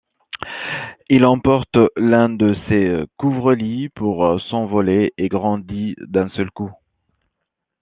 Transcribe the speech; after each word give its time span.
Il 1.11 1.25
emporte 1.25 1.77
l'un 1.95 2.27
de 2.29 2.55
ses 2.67 3.03
couvre-lit 3.17 3.89
pour 3.89 4.41
s'envoler, 4.49 5.13
et 5.19 5.27
grandit 5.27 5.93
d'un 5.99 6.27
seul 6.29 6.49
coup. 6.49 6.71